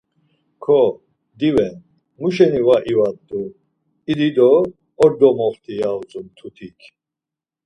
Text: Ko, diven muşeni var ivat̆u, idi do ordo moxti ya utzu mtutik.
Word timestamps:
Ko, 0.63 0.77
diven 1.39 1.75
muşeni 2.21 2.61
var 2.67 2.81
ivat̆u, 2.91 3.41
idi 4.11 4.29
do 4.37 4.51
ordo 5.03 5.29
moxti 5.37 5.73
ya 5.81 5.89
utzu 5.99 6.19
mtutik. 6.25 6.77